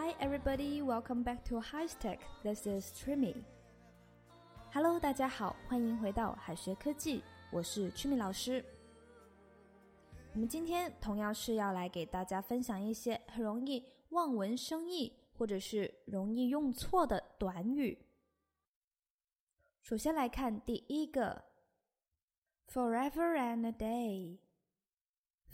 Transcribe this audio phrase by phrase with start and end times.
[0.00, 0.80] Hi, everybody.
[0.80, 2.20] Welcome back to High Tech.
[2.42, 3.34] This is Trimmy.
[4.72, 7.22] Hello，大家好，欢迎回到海学科技，
[7.52, 8.64] 我是 Trimmy 老师。
[10.32, 17.98] 我们今天同样是要来给大家分享一些很容易望文生义，或者是容易用错的短语。
[19.82, 21.44] 首先来看第一个
[22.72, 23.72] ，forever and a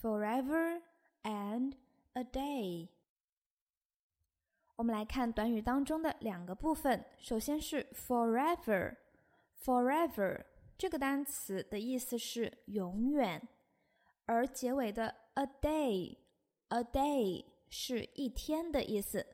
[0.01, 0.82] day，forever
[1.24, 1.73] and
[2.13, 2.90] a day。
[4.77, 7.02] 我们来看短语当中的两个部分。
[7.19, 10.45] 首先是 forever，forever
[10.77, 13.41] 这个单词的意思是永远，
[14.27, 19.27] 而结尾的 a day，a day 是一天的意思。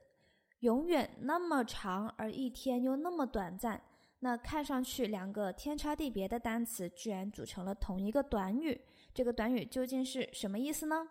[0.60, 3.82] 永远那么长，而一天又那么短暂，
[4.20, 8.80] 那看上去两个天差地别的单词居然组成了同一个短语。
[9.12, 11.08] 这个短语究竟是什么意思呢？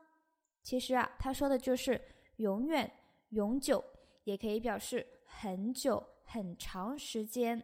[0.64, 2.02] 其实啊，他说的就是
[2.38, 2.90] 永远、
[3.32, 3.84] 永久。
[4.24, 7.62] 也可以表示很久、很长时间。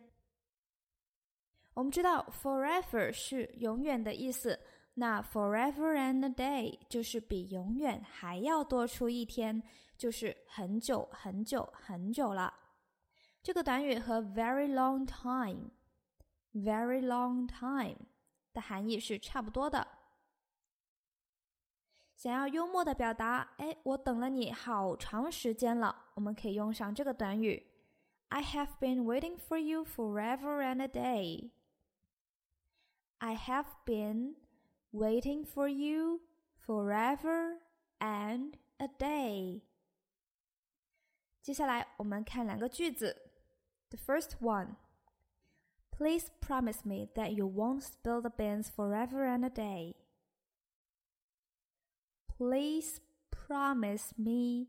[1.74, 4.60] 我们知道 “forever” 是永远的意思，
[4.96, 9.62] 那 “forever and a day” 就是比永远还要多出一天，
[9.96, 12.54] 就是很久、很久、很久了。
[13.44, 15.70] 这个短语和 “very long time”、
[16.54, 17.98] “very long time”
[18.54, 19.88] 的含义是差不多的。
[22.18, 27.64] 想要幽默的表达，哎，我等了你好长时间了，我们可以用上这个短语
[28.30, 31.52] ：I have been waiting for you forever and a day.
[33.20, 34.34] I have been
[34.92, 36.22] waiting for you
[36.66, 37.60] forever
[38.00, 39.62] and a day.
[41.44, 43.30] 接下来我们看两个句子。
[43.90, 44.78] The first one.
[45.92, 49.96] Please promise me that you won't spill the beans forever and a day.
[52.37, 54.69] Please promise me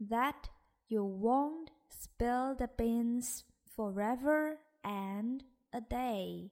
[0.00, 0.48] that
[0.88, 3.44] you won't spill the beans
[3.76, 6.50] forever and a day.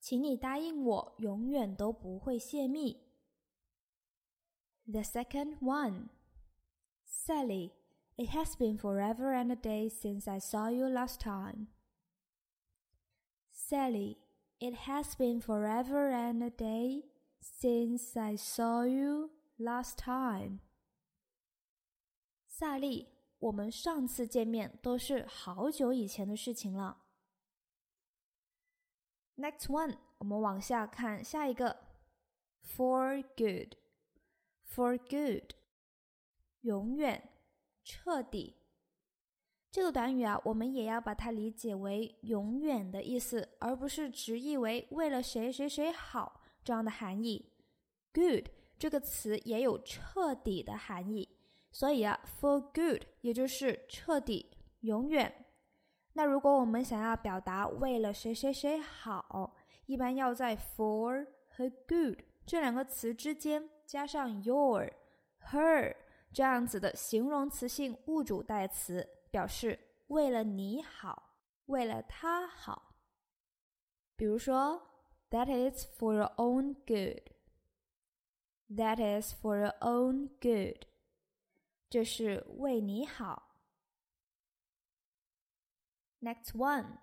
[0.00, 3.02] 请你答应我，永远都不会泄密。
[4.86, 6.08] The second one,
[7.04, 7.72] Sally,
[8.16, 11.68] it has been forever and a day since I saw you last time.
[13.50, 14.16] Sally,
[14.60, 17.04] it has been forever and a day
[17.43, 20.59] Since I saw you last time，
[22.47, 27.03] 萨利，我们上次见面都是好久以前的事情了。
[29.35, 31.83] Next one，我们往下看下一个
[32.65, 35.53] ，for good，for good，
[36.61, 37.29] 永远、
[37.83, 38.55] 彻底。
[39.69, 46.39] 这个短语啊，我们也要把它理解为永远的意思，而不是直译为为了谁谁谁好。
[46.63, 47.51] 这样的含义
[48.13, 48.47] ，good
[48.79, 51.27] 这个词也有彻底的含义，
[51.71, 55.45] 所以啊，for good 也就是彻底、永远。
[56.13, 59.53] 那如果我们想要表达为了谁谁谁好，
[59.85, 64.89] 一般要在 for 和 good 这两个词之间加上 your、
[65.51, 65.95] her
[66.31, 71.31] 这样子的形容词性物主代词，表示为了你好，
[71.65, 72.95] 为了他好。
[74.15, 74.92] 比如说。
[75.32, 77.22] That is for your own good.
[78.70, 80.86] That is for your own good.
[81.90, 83.56] 这是为你好。
[86.20, 86.98] Next one,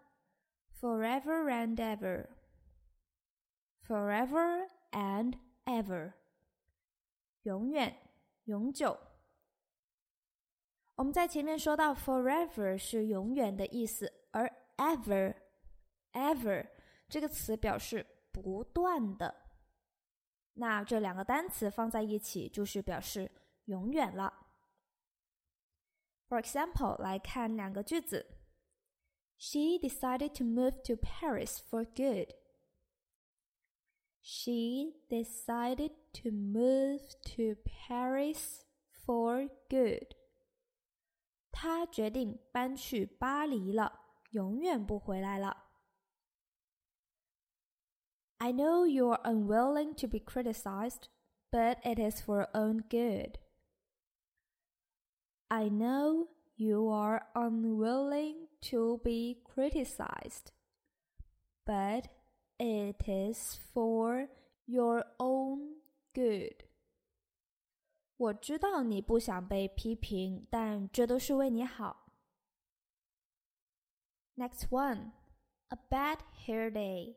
[0.79, 2.29] forever and ever.
[3.87, 6.13] Forever and ever.
[7.43, 7.95] 永远、
[8.45, 8.99] 永久。
[10.95, 16.67] 我们在前面说到，forever 是永远的意思，而 ever，ever
[17.07, 18.05] 这个词表示
[18.40, 19.34] 不断的，
[20.54, 23.30] 那这两个单词放在一起就是表示
[23.66, 24.46] 永远了。
[26.28, 28.26] For example，来看两个句子
[29.38, 32.34] ：She decided to move to Paris for good.
[34.22, 37.00] She decided to move
[37.34, 38.60] to Paris
[39.04, 40.14] for good.
[41.50, 44.00] 她决定搬去巴黎了，
[44.30, 45.69] 永远不回来了。
[48.39, 51.07] I know you are unwilling to be criticized,
[51.51, 53.39] but it is for your own good.
[55.49, 56.27] I know
[56.57, 60.51] you are unwilling to be criticized,
[61.65, 62.09] but
[62.59, 64.27] it is for
[64.65, 65.81] your own
[66.13, 66.65] good.
[68.17, 72.11] 我知道你不想被批评，但这都是为你好。
[74.35, 75.11] Next one,
[75.69, 77.15] a bad hair day.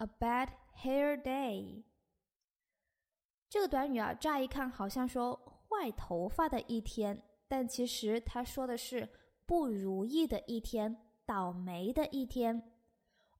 [0.00, 0.48] A bad
[0.82, 1.82] hair day，
[3.50, 5.38] 这个短语啊，乍一看好像说
[5.68, 9.06] 坏头发的一天，但其实它说的是
[9.44, 12.62] 不如意的一天，倒霉的一天。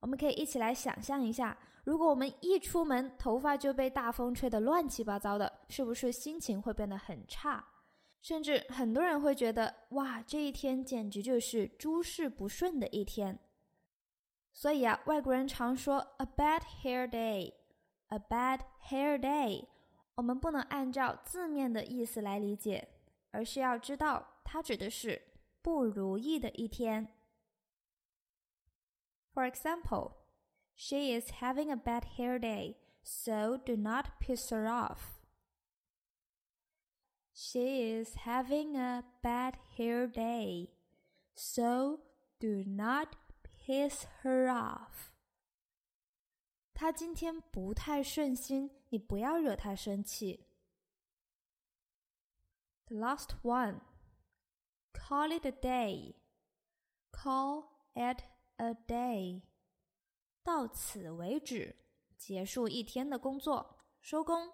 [0.01, 7.65] 我们可以一起来想象一下，如果我们一出门，头发就被大风吹得乱七八糟的，是不是心情会变得很差？
[8.21, 13.39] 甚至很多人会觉得，哇，这一天简直就是诸事不顺的一天。
[14.60, 19.66] 所以啊，外国人常说 a bad hair day，a bad hair day。
[20.14, 22.88] 我们不能按照字面的意思来理解，
[23.32, 25.20] 而是要知道它指的是
[25.60, 27.08] 不如意的一天。
[29.34, 30.12] For example,
[30.74, 35.20] she is having a bad hair day, so do not piss her off.
[37.34, 40.70] She is having a bad hair day,
[41.34, 42.00] so
[42.40, 43.08] do not
[43.63, 45.11] piss her off.
[46.73, 50.47] 她今天不太顺心，你不要惹她生气。
[52.87, 53.81] The last one,
[54.91, 56.15] call it a day.
[57.11, 58.23] Call it
[58.57, 59.43] a day.
[60.43, 61.75] 到此为止，
[62.17, 64.51] 结束一天的工作，收工。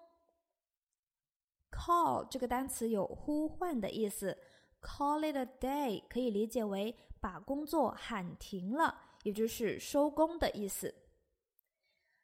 [1.70, 4.38] Call 这个单词有呼唤的意思
[4.80, 10.94] ，Call it a day 可以理解为把工作喊停了，也就是收工的意思。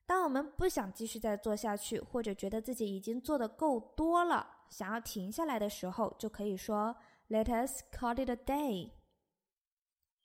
[0.06, 6.95] 当我们不想继续再做下去，或者觉得自己已经做的够多了，想要停下来的时候，就可以说
[7.29, 8.93] Let us call it a day.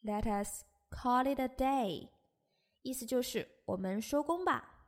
[0.03, 2.09] Let us call it a day.
[2.81, 4.87] 意思就是我们收工吧。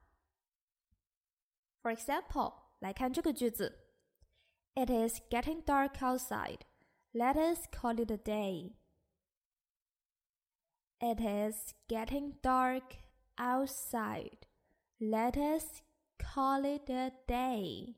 [1.81, 3.87] For example，来看这个句子。
[4.73, 6.59] It is getting dark outside.
[7.12, 8.72] Let us call it a day.
[10.98, 12.96] It is getting dark
[13.38, 14.46] outside.
[14.98, 15.82] Let us
[16.18, 17.94] call it a day.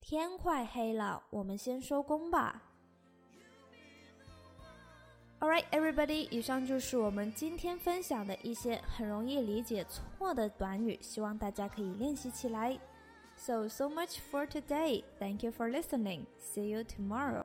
[0.00, 2.62] 天快黑了，我们先收工吧。
[5.40, 12.78] Alright, everybody，以上就是我们今天分享的一些很容易理解错的短语，希望大家可以练习起来。
[13.36, 15.04] So so much for today.
[15.18, 16.26] Thank you for listening.
[16.38, 17.44] See you tomorrow.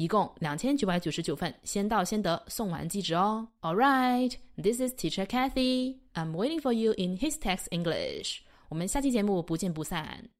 [0.00, 3.46] 一共两千九百九十九份，先到先得，送完即止哦。
[3.60, 5.96] All right, this is Teacher Kathy.
[6.14, 8.38] I'm waiting for you in his text English.
[8.70, 10.30] 我们下期节目不见不散。